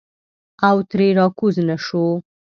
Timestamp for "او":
0.67-0.75